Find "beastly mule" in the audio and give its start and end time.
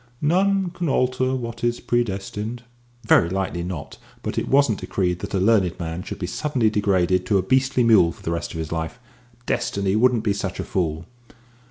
7.43-8.11